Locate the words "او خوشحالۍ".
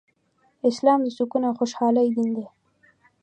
1.47-2.07